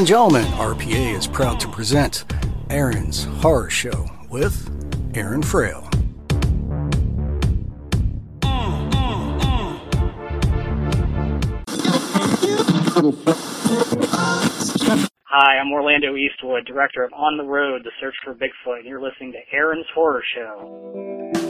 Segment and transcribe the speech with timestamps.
[0.00, 2.24] And gentlemen, RPA is proud to present
[2.70, 4.70] Aaron's Horror Show with
[5.14, 5.90] Aaron Frail.
[15.24, 19.02] Hi, I'm Orlando Eastwood, director of On the Road, The Search for Bigfoot, and you're
[19.02, 21.49] listening to Aaron's Horror Show.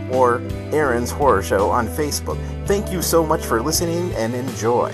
[0.13, 2.37] or Aaron's Horror Show on Facebook.
[2.65, 4.91] Thank you so much for listening and enjoy.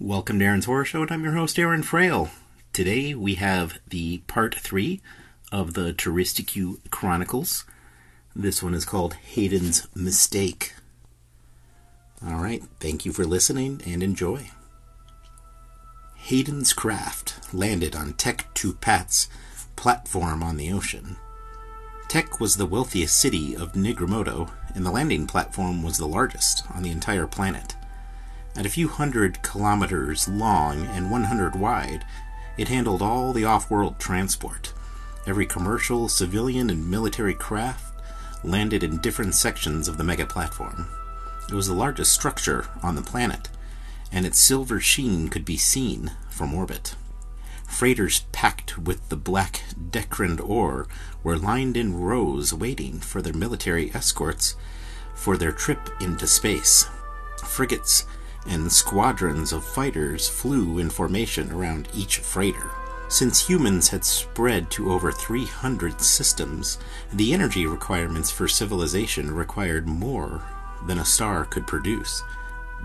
[0.00, 2.30] Welcome to Aaron's Horror Show, and I'm your host, Aaron Frail.
[2.72, 5.00] Today we have the part three
[5.52, 7.64] of the Touristicue Chronicles.
[8.34, 10.74] This one is called Hayden's Mistake.
[12.26, 14.50] All right, thank you for listening and enjoy.
[16.28, 19.30] Hayden's craft landed on Tek Tupat's
[19.76, 21.16] platform on the ocean.
[22.06, 26.82] Tech was the wealthiest city of Nigromoto, and the landing platform was the largest on
[26.82, 27.76] the entire planet.
[28.54, 32.04] At a few hundred kilometers long and 100 wide,
[32.58, 34.74] it handled all the off world transport.
[35.26, 38.02] Every commercial, civilian, and military craft
[38.44, 40.88] landed in different sections of the mega platform.
[41.48, 43.48] It was the largest structure on the planet,
[44.12, 46.94] and its silver sheen could be seen from orbit.
[47.66, 50.88] Freighters packed with the black Dekrand ore
[51.22, 54.56] were lined in rows waiting for their military escorts
[55.14, 56.86] for their trip into space.
[57.44, 58.06] Frigates
[58.46, 62.70] and squadrons of fighters flew in formation around each freighter.
[63.08, 66.78] Since humans had spread to over 300 systems,
[67.12, 70.42] the energy requirements for civilization required more
[70.86, 72.22] than a star could produce.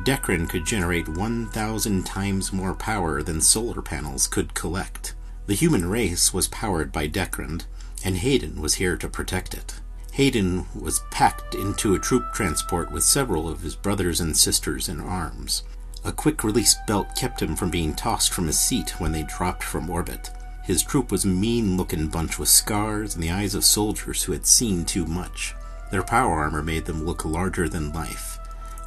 [0.03, 5.13] Dekran could generate 1,000 times more power than solar panels could collect.
[5.45, 7.65] The human race was powered by Dekran,
[8.03, 9.79] and Hayden was here to protect it.
[10.13, 14.99] Hayden was packed into a troop transport with several of his brothers and sisters in
[14.99, 15.63] arms.
[16.03, 19.63] A quick release belt kept him from being tossed from his seat when they dropped
[19.63, 20.31] from orbit.
[20.63, 24.33] His troop was a mean looking bunch with scars and the eyes of soldiers who
[24.33, 25.55] had seen too much.
[25.91, 28.37] Their power armor made them look larger than life.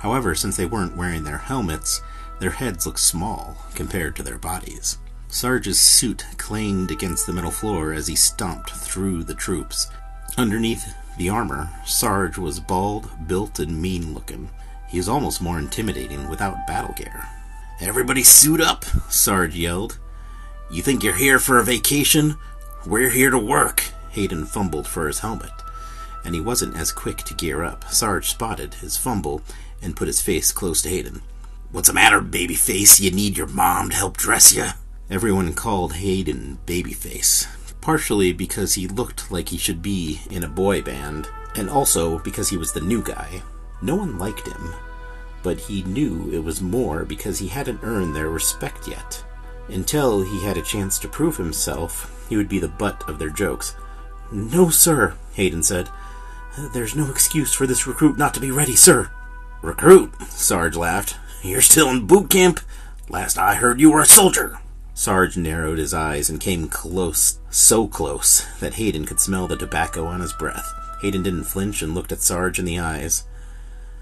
[0.00, 2.02] However, since they weren't wearing their helmets,
[2.38, 4.98] their heads looked small compared to their bodies.
[5.28, 9.88] Sarge's suit clanged against the metal floor as he stomped through the troops.
[10.38, 14.50] Underneath the armor, Sarge was bald, built, and mean looking.
[14.88, 17.26] He was almost more intimidating without battle gear.
[17.80, 19.98] Everybody suit up, Sarge yelled.
[20.70, 22.36] You think you're here for a vacation?
[22.86, 23.82] We're here to work.
[24.10, 25.52] Hayden fumbled for his helmet,
[26.26, 27.84] and he wasn't as quick to gear up.
[27.84, 29.40] Sarge spotted his fumble
[29.80, 31.22] and put his face close to Hayden.
[31.70, 33.00] What's the matter, babyface?
[33.00, 34.66] You need your mom to help dress you?
[35.08, 37.46] Everyone called Hayden Babyface,
[37.80, 42.48] partially because he looked like he should be in a boy band, and also because
[42.48, 43.40] he was the new guy.
[43.80, 44.74] No one liked him,
[45.44, 49.24] but he knew it was more because he hadn't earned their respect yet.
[49.68, 53.30] Until he had a chance to prove himself, he would be the butt of their
[53.30, 53.76] jokes.
[54.32, 55.88] No, sir, Hayden said.
[56.58, 59.10] There's no excuse for this recruit not to be ready, sir.
[59.62, 60.14] Recruit?
[60.28, 61.16] Sarge laughed.
[61.42, 62.60] You're still in boot camp?
[63.10, 64.58] Last I heard you were a soldier.
[64.94, 70.06] Sarge narrowed his eyes and came close, so close that Hayden could smell the tobacco
[70.06, 70.72] on his breath.
[71.02, 73.24] Hayden didn't flinch and looked at Sarge in the eyes.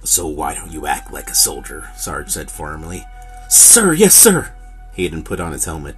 [0.05, 1.91] So why don't you act like a soldier?
[1.97, 3.05] Sarge said firmly.
[3.49, 4.55] Sir, yes, sir!
[4.93, 5.97] Hayden put on his helmet.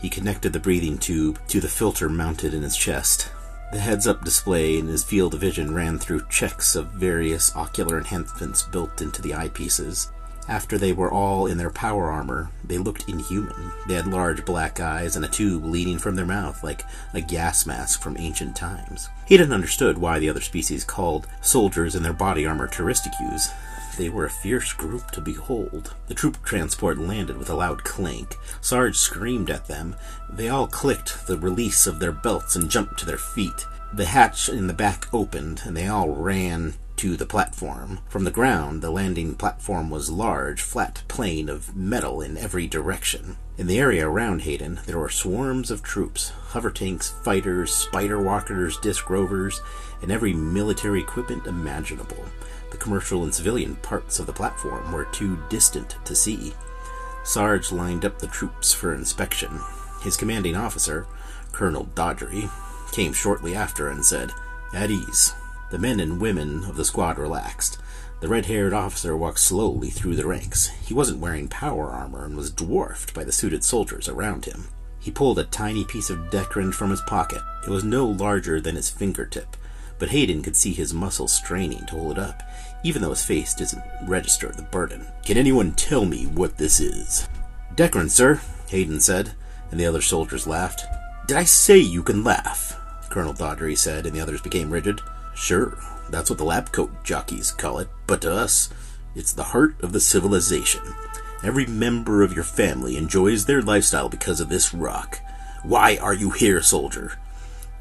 [0.00, 3.30] He connected the breathing tube to the filter mounted in his chest.
[3.72, 7.98] The heads up display in his field of vision ran through checks of various ocular
[7.98, 10.08] enhancements built into the eyepieces.
[10.48, 13.72] After they were all in their power armor, they looked inhuman.
[13.88, 17.66] They had large black eyes and a tube leading from their mouth like a gas
[17.66, 19.08] mask from ancient times.
[19.26, 23.52] He didn't understood why the other species called soldiers in their body armor Touristicus.
[23.96, 25.94] They were a fierce group to behold.
[26.08, 28.36] The troop transport landed with a loud clank.
[28.60, 29.96] Sarge screamed at them.
[30.30, 33.66] They all clicked the release of their belts and jumped to their feet.
[33.92, 38.00] The hatch in the back opened, and they all ran to the platform.
[38.08, 43.36] From the ground, the landing platform was large, flat plane of metal in every direction.
[43.58, 48.78] In the area around Hayden, there were swarms of troops hover tanks, fighters, spider walkers,
[48.78, 49.60] disc rovers,
[50.00, 52.24] and every military equipment imaginable.
[52.76, 56.52] The commercial and civilian parts of the platform were too distant to see.
[57.24, 59.60] Sarge lined up the troops for inspection.
[60.02, 61.06] His commanding officer,
[61.52, 62.50] Colonel Dodgery,
[62.92, 64.30] came shortly after and said,
[64.74, 65.32] At ease.
[65.70, 67.78] The men and women of the squad relaxed.
[68.20, 70.66] The red haired officer walked slowly through the ranks.
[70.66, 74.68] He wasn't wearing power armor and was dwarfed by the suited soldiers around him.
[75.00, 77.40] He pulled a tiny piece of Decrin from his pocket.
[77.66, 79.56] It was no larger than his fingertip,
[79.98, 82.42] but Hayden could see his muscles straining to hold it up,
[82.86, 85.04] even though his face doesn't register the burden.
[85.24, 87.28] Can anyone tell me what this is?
[87.74, 89.32] Decrin, sir, Hayden said,
[89.72, 90.84] and the other soldiers laughed.
[91.26, 92.78] Did I say you can laugh?
[93.10, 95.00] Colonel Dodgery said, and the others became rigid.
[95.34, 95.76] Sure,
[96.10, 98.70] that's what the lab coat jockeys call it, but to us,
[99.16, 100.82] it's the heart of the civilization.
[101.42, 105.20] Every member of your family enjoys their lifestyle because of this rock.
[105.64, 107.18] Why are you here, soldier?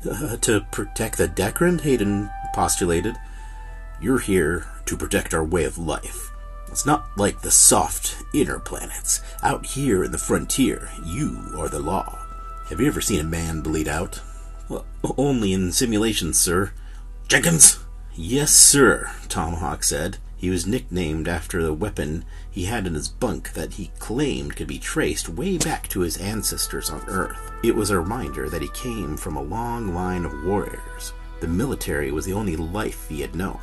[0.10, 3.16] Uh, to protect the Decran, Hayden postulated.
[4.01, 6.31] You're here to protect our way of life.
[6.68, 9.21] It's not like the soft inner planets.
[9.42, 12.19] Out here in the frontier, you are the law.
[12.69, 14.19] Have you ever seen a man bleed out?
[14.68, 14.86] Well,
[15.18, 16.74] only in simulations, sir.
[17.27, 17.80] Jenkins?
[18.15, 20.18] Yes, sir, Tomahawk said.
[20.36, 24.68] He was nicknamed after the weapon he had in his bunk that he claimed could
[24.68, 27.51] be traced way back to his ancestors on Earth.
[27.63, 31.13] It was a reminder that he came from a long line of warriors.
[31.39, 33.59] The military was the only life he had known,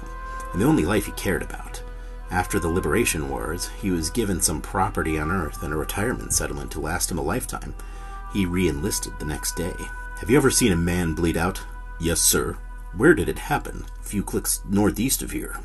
[0.53, 1.83] and the only life he cared about.
[2.31, 6.71] After the Liberation Wars, he was given some property on Earth and a retirement settlement
[6.73, 7.75] to last him a lifetime.
[8.33, 9.75] He re enlisted the next day.
[10.19, 11.61] Have you ever seen a man bleed out?
[12.01, 12.57] Yes, sir.
[12.97, 13.85] Where did it happen?
[14.01, 15.61] A few clicks northeast of here.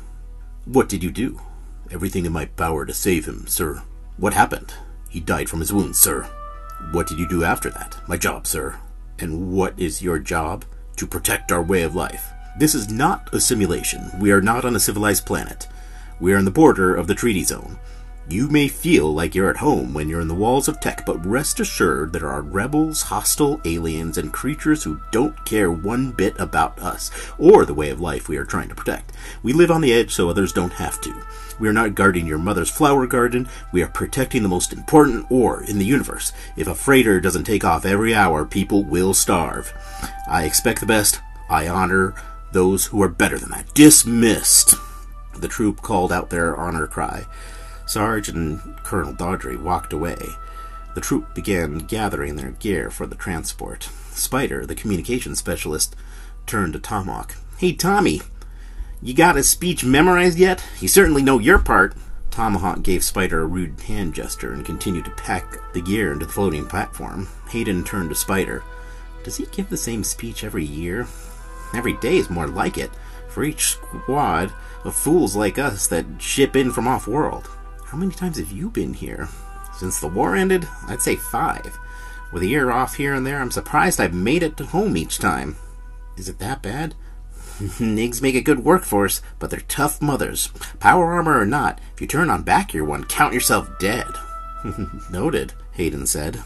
[0.66, 1.40] What did you do?
[1.90, 3.82] Everything in my power to save him, sir.
[4.18, 4.74] What happened?
[5.08, 6.28] He died from his wounds, sir.
[6.92, 7.96] What did you do after that?
[8.06, 8.78] My job, sir.
[9.18, 10.64] And what is your job?
[10.96, 12.30] To protect our way of life.
[12.58, 14.10] This is not a simulation.
[14.18, 15.68] We are not on a civilized planet.
[16.18, 17.78] We are on the border of the treaty zone.
[18.28, 21.24] You may feel like you're at home when you're in the walls of tech, but
[21.24, 26.80] rest assured there are rebels, hostile aliens, and creatures who don't care one bit about
[26.80, 29.12] us or the way of life we are trying to protect.
[29.44, 31.14] We live on the edge so others don't have to.
[31.60, 35.62] We are not guarding your mother's flower garden, we are protecting the most important ore
[35.62, 36.32] in the universe.
[36.56, 39.72] If a freighter doesn't take off every hour, people will starve.
[40.28, 41.20] I expect the best.
[41.48, 42.14] I honor
[42.52, 43.72] those who are better than that.
[43.74, 44.74] Dismissed!
[45.38, 47.26] The troop called out their honor cry.
[47.86, 50.18] Sarge and Colonel Dodgery walked away.
[50.94, 53.88] The troop began gathering their gear for the transport.
[54.10, 55.94] Spider, the communications specialist,
[56.46, 57.34] turned to Tomahawk.
[57.58, 58.20] Hey, Tommy,
[59.00, 60.64] you got his speech memorized yet?
[60.80, 61.94] You certainly know your part.
[62.30, 66.32] Tomahawk gave Spider a rude hand gesture and continued to pack the gear into the
[66.32, 67.28] floating platform.
[67.50, 68.64] Hayden turned to Spider.
[69.24, 71.06] Does he give the same speech every year?
[71.74, 72.90] Every day is more like it,
[73.28, 74.52] for each squad
[74.84, 77.48] of fools like us that ship in from off world.
[77.84, 79.28] How many times have you been here?
[79.76, 81.78] Since the war ended, I'd say five.
[82.32, 85.18] With a year off here and there, I'm surprised I've made it to home each
[85.18, 85.56] time.
[86.16, 86.94] Is it that bad?
[87.58, 90.48] Nigs make a good workforce, but they're tough mothers.
[90.78, 94.06] Power armor or not, if you turn on back your one, count yourself dead.
[95.10, 96.42] Noted, Hayden said.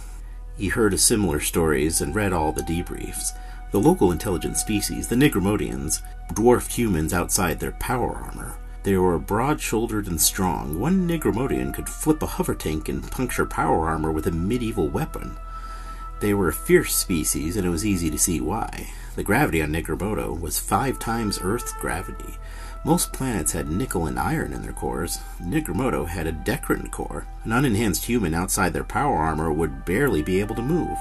[0.57, 3.31] He heard similar stories and read all the debriefs.
[3.73, 6.03] The local intelligent species, the Nigromodians,
[6.35, 8.59] dwarfed humans outside their power armor.
[8.83, 10.79] They were broad shouldered and strong.
[10.79, 15.39] One Nigromodian could flip a hover tank and puncture power armor with a medieval weapon.
[16.21, 18.91] They were a fierce species, and it was easy to see why.
[19.17, 22.37] The gravity on Nigromodo was five times Earth's gravity.
[22.85, 25.19] Most planets had nickel and iron in their cores.
[25.41, 27.27] Nigromodo had a Decran core.
[27.45, 30.99] An unenhanced human outside their power armor would barely be able to move.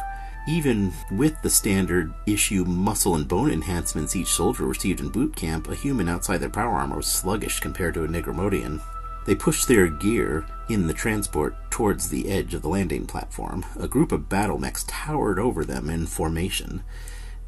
[0.48, 5.70] Even with the standard issue muscle and bone enhancements each soldier received in boot camp,
[5.70, 8.82] a human outside their power armor was sluggish compared to a Nigromodian.
[9.26, 13.64] They pushed their gear in the transport towards the edge of the landing platform.
[13.80, 16.84] A group of battle mechs towered over them in formation.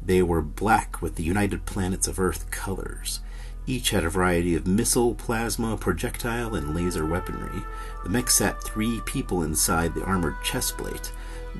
[0.00, 3.20] They were black with the United Planets of Earth colors.
[3.66, 7.64] Each had a variety of missile, plasma, projectile, and laser weaponry.
[8.04, 11.10] The mech sat three people inside the armored chest plate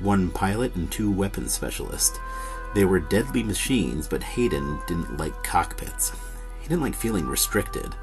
[0.01, 2.19] one pilot and two weapons specialists.
[2.73, 6.11] They were deadly machines, but Hayden didn't like cockpits.
[6.61, 7.93] He didn't like feeling restricted.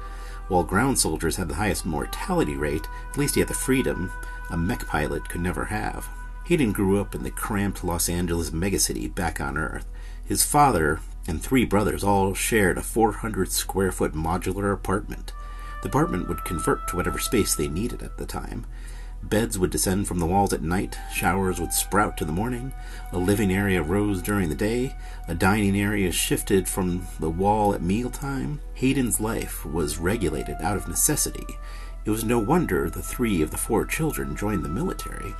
[0.47, 4.11] While ground soldiers had the highest mortality rate, at least he had the freedom
[4.49, 6.07] a mech pilot could never have.
[6.45, 9.85] Hayden grew up in the cramped Los Angeles megacity back on Earth.
[10.25, 15.31] His father and three brothers all shared a 400 square foot modular apartment.
[15.81, 18.65] The apartment would convert to whatever space they needed at the time.
[19.29, 22.73] Beds would descend from the walls at night, showers would sprout to the morning,
[23.11, 24.95] a living area rose during the day,
[25.27, 28.59] a dining area shifted from the wall at mealtime.
[28.73, 31.45] Hayden's life was regulated out of necessity.
[32.05, 35.33] It was no wonder the three of the four children joined the military.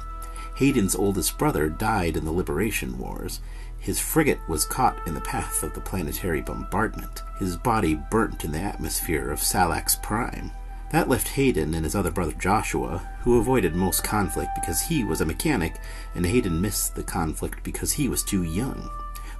[0.55, 3.41] Hayden's oldest brother died in the Liberation Wars.
[3.79, 7.21] His frigate was caught in the path of the planetary bombardment.
[7.37, 10.51] His body burnt in the atmosphere of Salax Prime.
[10.93, 15.21] That left Hayden and his other brother Joshua, who avoided most conflict because he was
[15.21, 15.79] a mechanic,
[16.13, 18.91] and Hayden missed the conflict because he was too young.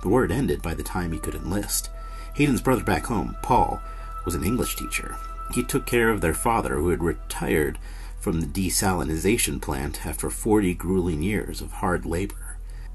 [0.02, 1.92] The war ended by the time he could enlist.
[2.34, 3.80] Hayden's brother back home, Paul,
[4.26, 5.16] was an English teacher.
[5.54, 7.78] He took care of their father, who had retired
[8.20, 12.34] from the desalinization plant after 40 grueling years of hard labor.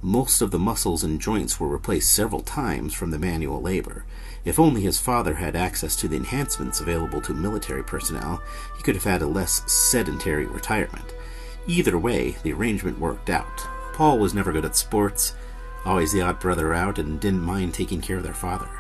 [0.03, 4.05] Most of the muscles and joints were replaced several times from the manual labor.
[4.45, 8.41] If only his father had access to the enhancements available to military personnel,
[8.77, 11.15] he could have had a less sedentary retirement.
[11.67, 13.67] Either way, the arrangement worked out.
[13.93, 15.35] Paul was never good at sports,
[15.85, 18.71] always the odd brother out, and didn't mind taking care of their father.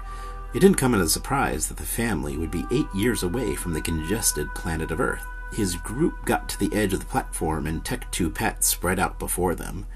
[0.54, 3.72] It didn't come as a surprise that the family would be eight years away from
[3.72, 5.26] the congested planet of Earth.
[5.52, 9.18] His group got to the edge of the platform and Tech 2 Pat spread out
[9.18, 9.86] before them.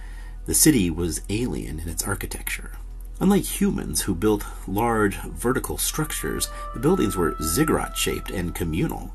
[0.45, 2.73] The city was alien in its architecture.
[3.21, 9.15] Unlike humans who built large vertical structures, the buildings were ziggurat shaped and communal.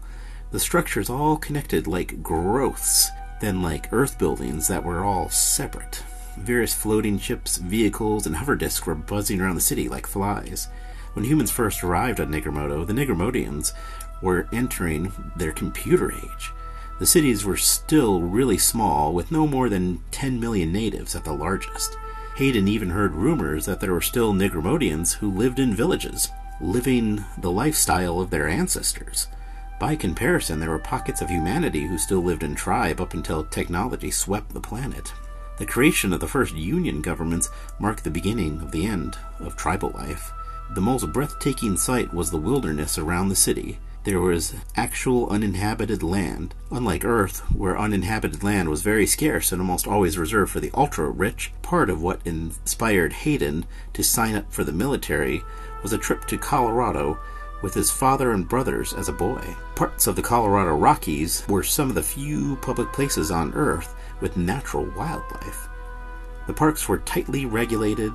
[0.51, 3.09] The structures all connected like growths,
[3.41, 6.01] then like earth buildings that were all separate.
[6.37, 10.69] Various floating ships, vehicles, and hover disks were buzzing around the city like flies.
[11.11, 13.73] When humans first arrived on Nigromodo, the Nigromodians
[14.21, 16.51] were entering their computer age.
[16.99, 21.33] The cities were still really small, with no more than 10 million natives at the
[21.33, 21.95] largest.
[22.37, 27.51] Hayden even heard rumors that there were still Nigromodians who lived in villages, living the
[27.51, 29.27] lifestyle of their ancestors.
[29.79, 34.09] By comparison, there were pockets of humanity who still lived in tribe up until technology
[34.09, 35.13] swept the planet.
[35.59, 37.49] The creation of the first union governments
[37.79, 40.31] marked the beginning of the end of tribal life.
[40.71, 46.55] The most breathtaking sight was the wilderness around the city, there was actual uninhabited land,
[46.71, 51.09] unlike Earth, where uninhabited land was very scarce and almost always reserved for the ultra
[51.09, 51.51] rich.
[51.61, 55.43] Part of what inspired Hayden to sign up for the military
[55.83, 57.19] was a trip to Colorado
[57.61, 59.43] with his father and brothers as a boy.
[59.75, 64.37] Parts of the Colorado Rockies were some of the few public places on Earth with
[64.37, 65.67] natural wildlife.
[66.47, 68.13] The parks were tightly regulated,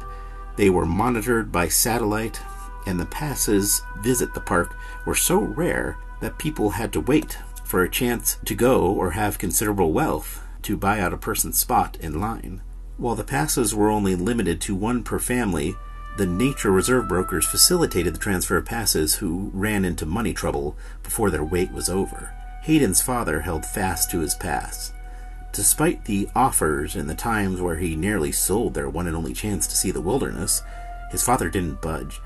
[0.56, 2.40] they were monitored by satellite,
[2.86, 7.82] and the passes visit the park were so rare that people had to wait for
[7.82, 12.20] a chance to go or have considerable wealth to buy out a person's spot in
[12.20, 12.60] line.
[12.96, 15.74] While the passes were only limited to one per family,
[16.16, 21.30] the nature reserve brokers facilitated the transfer of passes who ran into money trouble before
[21.30, 22.34] their wait was over.
[22.62, 24.92] Hayden's father held fast to his pass.
[25.52, 29.66] Despite the offers and the times where he nearly sold their one and only chance
[29.66, 30.62] to see the wilderness,
[31.10, 32.20] his father didn't budge.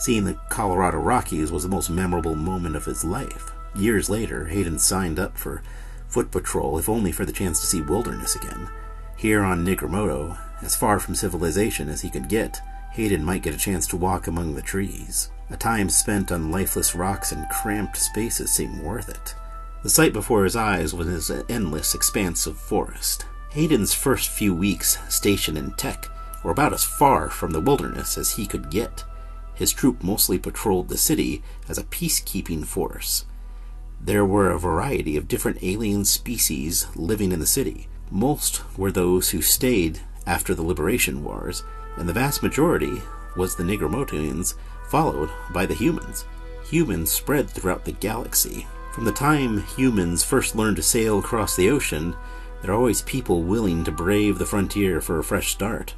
[0.00, 3.52] Seeing the Colorado Rockies was the most memorable moment of his life.
[3.74, 5.62] Years later, Hayden signed up for
[6.08, 8.70] foot patrol, if only for the chance to see wilderness again.
[9.18, 13.58] Here on Nigromodo, as far from civilization as he could get, Hayden might get a
[13.58, 15.28] chance to walk among the trees.
[15.50, 19.34] A time spent on lifeless rocks and cramped spaces seemed worth it.
[19.82, 23.26] The sight before his eyes was an endless expanse of forest.
[23.50, 26.08] Hayden's first few weeks stationed in Tech
[26.42, 29.04] were about as far from the wilderness as he could get.
[29.60, 33.26] His troop mostly patrolled the city as a peacekeeping force.
[34.00, 37.86] There were a variety of different alien species living in the city.
[38.10, 41.62] Most were those who stayed after the Liberation Wars,
[41.98, 43.02] and the vast majority
[43.36, 44.54] was the Nigromodians,
[44.88, 46.24] followed by the humans.
[46.70, 48.66] Humans spread throughout the galaxy.
[48.92, 52.16] From the time humans first learned to sail across the ocean,
[52.62, 55.96] there are always people willing to brave the frontier for a fresh start.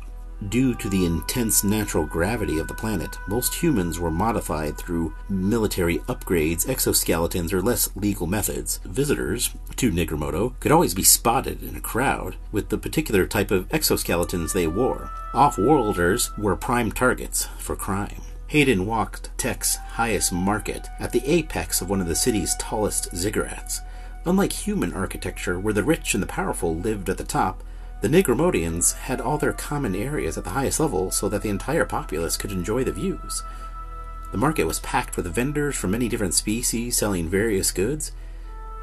[0.49, 5.99] Due to the intense natural gravity of the planet, most humans were modified through military
[6.01, 8.81] upgrades, exoskeletons, or less legal methods.
[8.85, 13.69] Visitors to Nigromodo could always be spotted in a crowd with the particular type of
[13.69, 15.11] exoskeletons they wore.
[15.35, 18.23] Off worlders were prime targets for crime.
[18.49, 23.81] Hayden walked Tech's highest market at the apex of one of the city's tallest ziggurats.
[24.25, 27.63] Unlike human architecture, where the rich and the powerful lived at the top,
[28.03, 31.85] the Nigramodians had all their common areas at the highest level so that the entire
[31.85, 33.45] populace could enjoy the views.
[34.33, 38.11] The market was packed with vendors from many different species selling various goods.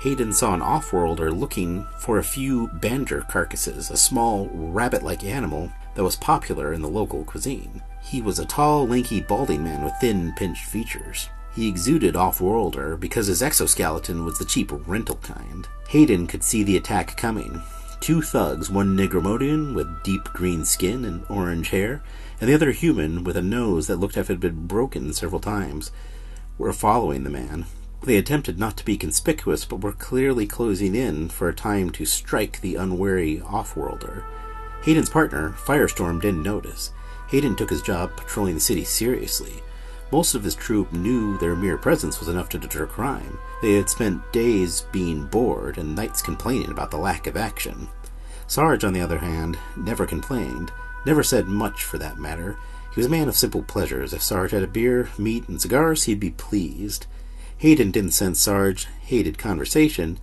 [0.01, 6.03] Hayden saw an off-worlder looking for a few banjer carcasses, a small rabbit-like animal that
[6.03, 7.83] was popular in the local cuisine.
[8.01, 11.27] He was a tall, lanky, balding man with thin, pinched features.
[11.53, 15.67] He exuded off-worlder because his exoskeleton was the cheap rental kind.
[15.89, 17.61] Hayden could see the attack coming.
[18.00, 22.01] Two thugs, one Nigramodian with deep green skin and orange hair,
[22.39, 25.13] and the other human with a nose that looked as if it had been broken
[25.13, 25.91] several times,
[26.58, 27.65] were following the man.
[28.01, 32.06] They attempted not to be conspicuous, but were clearly closing in for a time to
[32.06, 34.24] strike the unwary off-worlder.
[34.84, 36.94] Hayden's partner, Firestorm, didn't notice.
[37.29, 39.62] Hayden took his job patrolling the city seriously.
[40.11, 43.37] Most of his troop knew their mere presence was enough to deter crime.
[43.61, 47.87] They had spent days being bored and nights complaining about the lack of action.
[48.47, 50.71] Sarge, on the other hand, never complained,
[51.05, 52.57] never said much for that matter.
[52.93, 54.11] He was a man of simple pleasures.
[54.11, 57.05] If Sarge had a beer, meat, and cigars, he'd be pleased.
[57.59, 60.17] Hayden didn't sense Sarge hated conversation,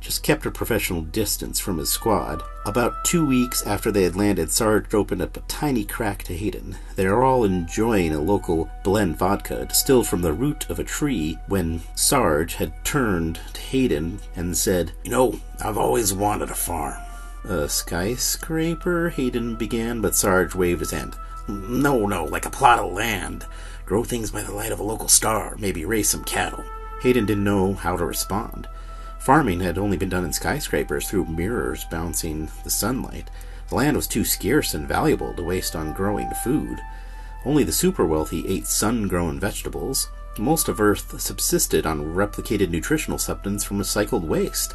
[0.00, 2.42] just kept a professional distance from his squad.
[2.66, 6.76] About two weeks after they had landed, Sarge opened up a tiny crack to Hayden.
[6.96, 11.38] They were all enjoying a local blend vodka distilled from the root of a tree
[11.46, 17.00] when Sarge had turned to Hayden and said, You know, I've always wanted a farm.
[17.44, 19.10] A skyscraper?
[19.10, 21.16] Hayden began, but Sarge waved his hand.
[21.48, 23.46] No, no, like a plot of land.
[23.86, 26.64] Grow things by the light of a local star, maybe raise some cattle.
[27.02, 28.68] Hayden didn't know how to respond.
[29.20, 33.30] Farming had only been done in skyscrapers through mirrors bouncing the sunlight.
[33.68, 36.80] The land was too scarce and valuable to waste on growing food.
[37.44, 40.08] Only the super wealthy ate sun grown vegetables.
[40.38, 44.74] Most of Earth subsisted on replicated nutritional substance from recycled waste.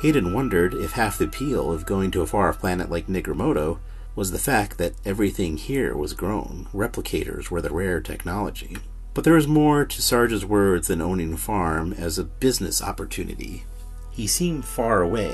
[0.00, 3.78] Hayden wondered if half the appeal of going to a far off planet like Nigramoto
[4.14, 6.68] was the fact that everything here was grown.
[6.74, 8.76] Replicators were the rare technology.
[9.14, 13.64] But there was more to Sarge's words than owning a farm as a business opportunity.
[14.12, 15.32] He seemed far away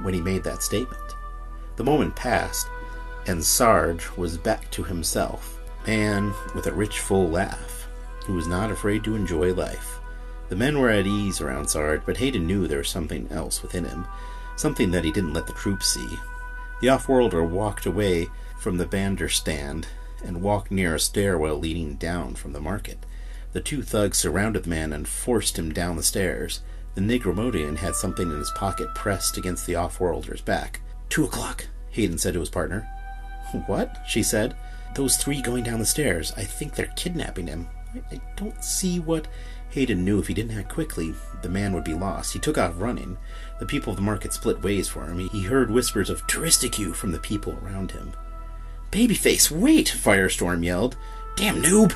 [0.00, 1.02] when he made that statement.
[1.76, 2.68] The moment passed,
[3.26, 7.88] and Sarge was back to himself, man with a rich, full laugh,
[8.24, 9.98] who was not afraid to enjoy life.
[10.48, 13.84] The men were at ease around Sarge, but Hayden knew there was something else within
[13.84, 14.06] him,
[14.54, 16.18] something that he didn't let the troops see.
[16.80, 18.28] The off-worlder walked away
[18.60, 19.88] from the bander stand
[20.24, 23.04] and walked near a stairwell leading down from the market.
[23.52, 26.60] The two thugs surrounded the man and forced him down the stairs.
[26.96, 30.80] The Nigramodian had something in his pocket pressed against the off-worlder's back.
[31.10, 32.88] Two o'clock, Hayden said to his partner.
[33.66, 33.98] What?
[34.06, 34.56] she said.
[34.94, 36.32] Those three going down the stairs.
[36.38, 37.68] I think they're kidnapping him.
[37.94, 39.28] I, I don't see what.
[39.70, 42.32] Hayden knew if he didn't act quickly, the man would be lost.
[42.32, 43.18] He took off running.
[43.60, 45.18] The people of the market split ways for him.
[45.18, 48.14] He heard whispers of Touristicue from the people around him.
[48.90, 49.86] Babyface, wait!
[49.86, 50.96] Firestorm yelled.
[51.36, 51.94] Damn noob!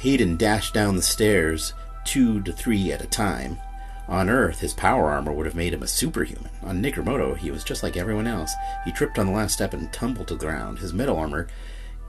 [0.00, 1.72] Hayden dashed down the stairs,
[2.04, 3.58] two to three at a time.
[4.08, 6.50] On Earth, his power armor would have made him a superhuman.
[6.62, 8.52] On Nigramoto, he was just like everyone else.
[8.84, 10.78] He tripped on the last step and tumbled to the ground.
[10.78, 11.48] His metal armor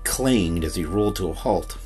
[0.04, 1.78] clanged as he rolled to a halt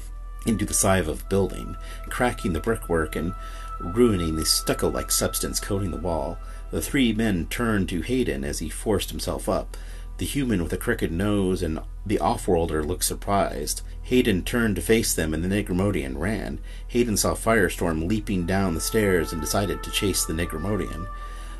[0.45, 1.75] into the side of a building,
[2.09, 3.33] cracking the brickwork and
[3.79, 6.37] ruining the stucco like substance coating the wall.
[6.71, 9.77] The three men turned to Hayden as he forced himself up.
[10.19, 13.83] The human with a crooked nose and the off-worlder looked surprised.
[14.03, 16.59] Hayden turned to face them, and the Nigramodian ran.
[16.89, 21.07] Hayden saw Firestorm leaping down the stairs and decided to chase the Nigramodian.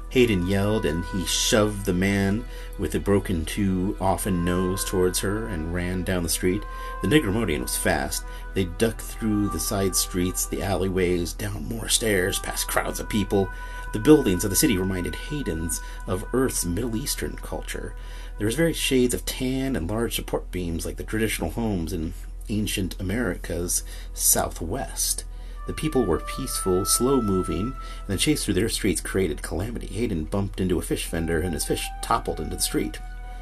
[0.09, 2.43] Hayden yelled, and he shoved the man
[2.77, 6.63] with the broken too often nose towards her and ran down the street.
[7.01, 8.25] The Nigramodian was fast.
[8.55, 13.49] They ducked through the side streets, the alleyways, down more stairs, past crowds of people.
[13.93, 17.95] The buildings of the city reminded Hayden's of Earth's Middle Eastern culture.
[18.39, 22.13] There was various shades of tan and large support beams like the traditional homes in
[22.47, 25.25] ancient America's southwest.
[25.67, 29.87] The people were peaceful, slow moving, and the chase through their streets created calamity.
[29.87, 32.97] Hayden bumped into a fish vendor, and his fish toppled into the street.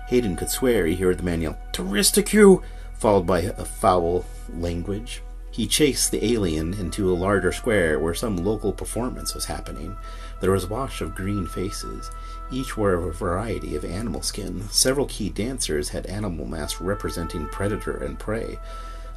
[0.08, 2.64] Hayden could swear he heard the man yell, Touristicue!
[2.96, 5.22] followed by a foul language.
[5.52, 9.96] He chased the alien into a larger square where some local performance was happening.
[10.42, 12.12] There was a wash of green faces.
[12.52, 14.68] Each wore a variety of animal skin.
[14.70, 18.58] Several key dancers had animal masks representing predator and prey.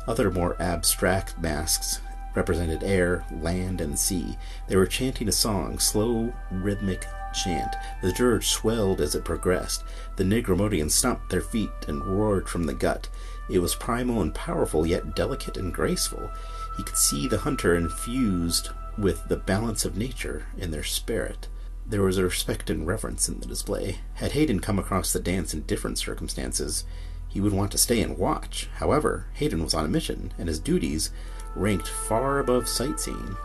[0.09, 2.01] Other more abstract masks
[2.35, 4.37] represented air, land, and sea.
[4.69, 7.75] They were chanting a song, slow, rhythmic chant.
[8.03, 9.85] The dirge swelled as it progressed.
[10.17, 13.09] The Nigramodians stomped their feet and roared from the gut.
[13.49, 16.31] It was primal and powerful, yet delicate and graceful.
[16.77, 21.49] He could see the hunter infused with the balance of nature in their spirit.
[21.91, 23.99] There was a respect and reverence in the display.
[24.15, 26.85] Had Hayden come across the dance in different circumstances,
[27.29, 28.69] he would want to stay and watch.
[28.77, 31.11] However, Hayden was on a mission, and his duties
[31.57, 33.37] ranked far above sightseeing.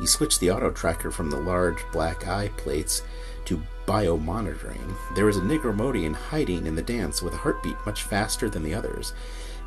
[0.00, 3.02] He switched the auto tracker from the large black eye plates
[3.44, 4.96] to biomonitoring.
[5.14, 8.74] There was a Nigromodian hiding in the dance with a heartbeat much faster than the
[8.74, 9.12] others.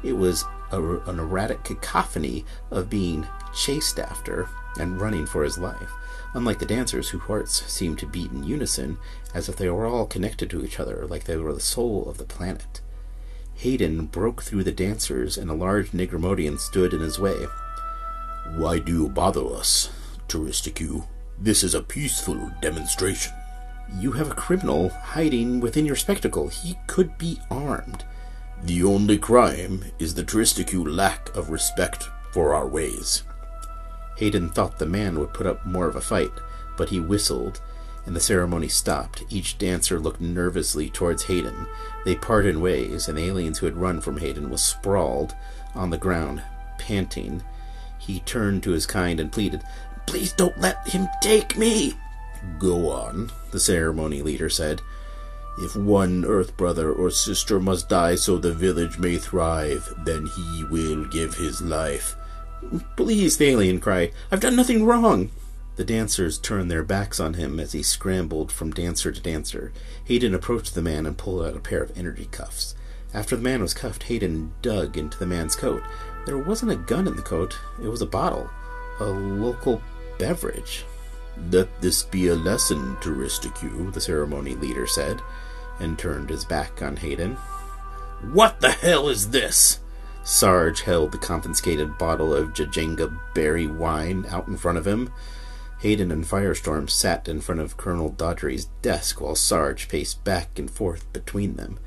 [0.03, 5.93] It was a, an erratic cacophony of being chased after and running for his life,
[6.35, 8.97] unlike the dancers whose hearts seemed to beat in unison,
[9.33, 12.17] as if they were all connected to each other, like they were the soul of
[12.17, 12.81] the planet.
[13.55, 17.47] Hayden broke through the dancers, and a large Nigromodian stood in his way.
[18.57, 19.89] Why do you bother us,
[20.27, 21.07] Touristicue?
[21.39, 23.33] This is a peaceful demonstration.
[23.97, 26.49] You have a criminal hiding within your spectacle.
[26.49, 28.03] He could be armed.
[28.61, 33.23] The only crime is the Touristicue lack of respect for our ways.
[34.17, 36.31] Hayden thought the man would put up more of a fight,
[36.77, 37.61] but he whistled,
[38.05, 39.23] and the ceremony stopped.
[39.29, 41.67] Each dancer looked nervously towards Hayden.
[42.05, 45.35] They parted ways, and the aliens who had run from Hayden was sprawled
[45.73, 46.41] on the ground,
[46.77, 47.43] panting.
[47.97, 49.63] He turned to his kind and pleaded,
[50.05, 51.93] Please don't let him take me.
[52.59, 54.81] Go on, the ceremony leader said.
[55.57, 60.63] If one Earth brother or sister must die so the village may thrive, then he
[60.65, 62.15] will give his life.
[62.95, 64.11] Please, the alien cried.
[64.31, 65.31] I've done nothing wrong.
[65.75, 69.73] The dancers turned their backs on him as he scrambled from dancer to dancer.
[70.05, 72.75] Hayden approached the man and pulled out a pair of energy cuffs.
[73.13, 75.83] After the man was cuffed, Hayden dug into the man's coat.
[76.25, 78.49] There wasn't a gun in the coat, it was a bottle.
[78.99, 79.81] A local
[80.17, 80.85] beverage.
[81.51, 85.21] Let this be a lesson to Touristicue, the ceremony leader said,
[85.79, 87.35] and turned his back on Hayden.
[88.31, 89.79] What the hell is this?
[90.25, 95.13] Sarge held the confiscated bottle of Jajenga berry wine out in front of him.
[95.81, 100.69] Hayden and Firestorm sat in front of Colonel Dodgery's desk while Sarge paced back and
[100.69, 101.77] forth between them.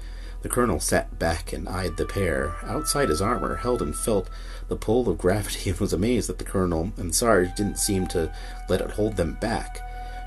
[0.43, 2.55] The colonel sat back and eyed the pair.
[2.63, 4.31] Outside his armor, Hayden felt
[4.69, 8.33] the pull of gravity and was amazed that the colonel and Sarge didn't seem to
[8.69, 9.81] let it hold them back.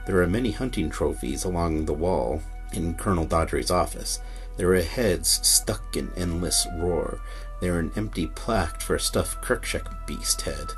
[0.05, 2.41] There were many hunting trophies along the wall
[2.73, 4.19] in Colonel Dodgery's office.
[4.57, 7.19] There were heads stuck in endless roar.
[7.61, 10.73] There an empty plaque for a stuffed Kerchak beast head.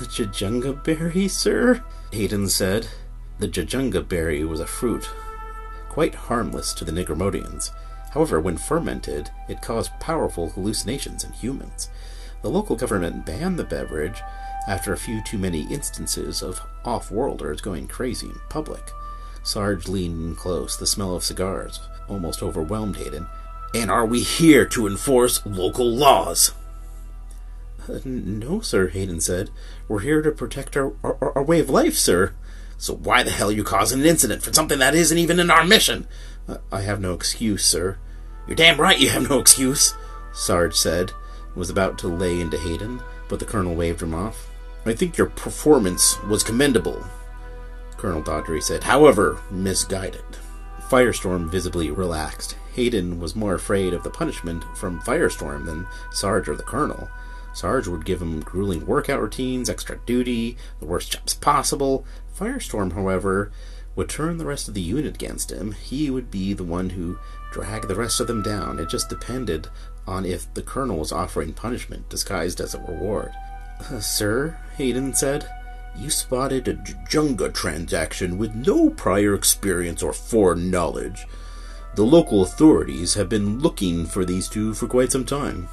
[0.00, 1.82] Jajunga berry, sir?
[2.12, 2.88] Hayden said.
[3.38, 5.08] The Jajunga berry was a fruit,
[5.88, 7.70] quite harmless to the Nigromodians.
[8.12, 11.90] However, when fermented, it caused powerful hallucinations in humans.
[12.42, 14.22] The local government banned the beverage
[14.68, 18.92] after a few too many instances of off worlders going crazy in public.
[19.44, 20.76] Sarge leaned in close.
[20.76, 23.28] The smell of cigars almost overwhelmed Hayden.
[23.74, 26.52] And are we here to enforce local laws?
[27.88, 29.50] Uh, no, sir, Hayden said.
[29.88, 32.34] We're here to protect our, our, our, way of life, sir.
[32.78, 35.50] So why the hell are you causing an incident for something that isn't even in
[35.50, 36.06] our mission?
[36.72, 37.98] I have no excuse, sir.
[38.46, 39.94] You're damn right you have no excuse,
[40.32, 41.12] Sarge said,
[41.48, 44.50] and was about to lay into Hayden, but the colonel waved him off.
[44.86, 47.02] I think your performance was commendable,
[48.04, 50.26] Colonel Dodgery said, however misguided.
[50.90, 52.54] Firestorm visibly relaxed.
[52.74, 57.08] Hayden was more afraid of the punishment from Firestorm than Sarge or the Colonel.
[57.54, 62.04] Sarge would give him grueling workout routines, extra duty, the worst jobs possible.
[62.38, 63.50] Firestorm, however,
[63.96, 65.72] would turn the rest of the unit against him.
[65.72, 67.18] He would be the one who
[67.52, 68.78] dragged the rest of them down.
[68.78, 69.68] It just depended
[70.06, 73.32] on if the Colonel was offering punishment disguised as a reward.
[73.80, 75.48] Uh, sir, Hayden said,
[75.96, 81.26] you spotted a Junga transaction with no prior experience or foreign knowledge.
[81.94, 85.68] The local authorities have been looking for these two for quite some time.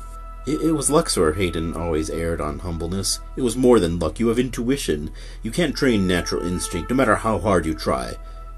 [0.45, 3.19] It, it, was Luxor Hayden always erred on humbleness.
[3.35, 4.19] It was more than luck.
[4.19, 5.11] You have intuition.
[5.43, 8.15] You can't train natural instinct, no matter how hard you try.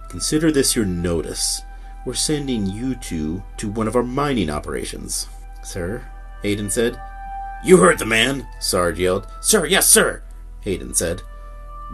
[0.09, 1.61] Consider this your notice.
[2.05, 5.27] We're sending you two to one of our mining operations.
[5.63, 6.05] Sir?
[6.41, 6.99] Hayden said.
[7.63, 9.27] You heard the man, Sarge yelled.
[9.41, 10.21] Sir, yes, sir,
[10.61, 11.21] Hayden said.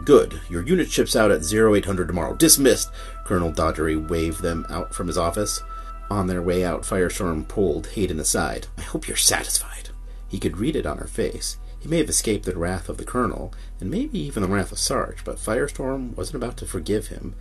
[0.04, 0.40] Good.
[0.48, 2.34] Your unit ships out at 0800 tomorrow.
[2.34, 2.90] Dismissed.
[3.24, 5.62] Colonel Dodgery waved them out from his office.
[6.10, 8.66] On their way out, Firestorm pulled Hayden aside.
[8.78, 9.90] I hope you're satisfied.
[10.28, 11.58] He could read it on her face.
[11.78, 14.78] He may have escaped the wrath of the Colonel, and maybe even the wrath of
[14.78, 17.34] Sarge, but Firestorm wasn't about to forgive him.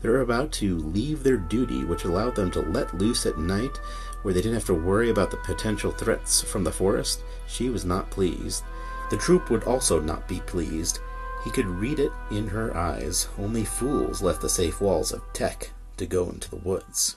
[0.00, 3.78] They were about to leave their duty, which allowed them to let loose at night,
[4.22, 7.22] where they didn't have to worry about the potential threats from the forest.
[7.46, 8.62] She was not pleased.
[9.10, 11.00] The troop would also not be pleased.
[11.44, 13.28] He could read it in her eyes.
[13.38, 17.16] Only fools left the safe walls of Tech to go into the woods.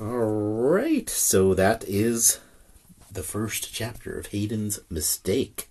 [0.00, 2.40] Alright, so that is
[3.10, 5.68] the first chapter of Hayden's Mistake.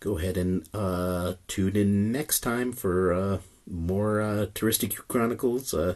[0.00, 5.94] go ahead and uh, tune in next time for uh, more uh, Touristic Chronicles, uh,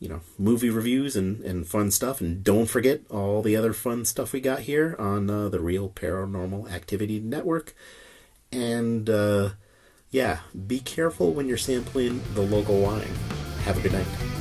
[0.00, 2.20] you know, movie reviews and, and fun stuff.
[2.20, 5.88] And don't forget all the other fun stuff we got here on uh, the Real
[5.88, 7.74] Paranormal Activity Network.
[8.50, 9.50] And uh,
[10.10, 13.14] yeah, be careful when you're sampling the local wine.
[13.64, 14.39] Have a good night.